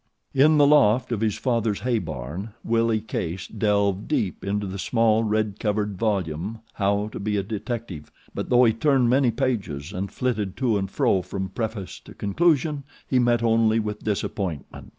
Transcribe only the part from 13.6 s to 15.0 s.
with disappointment.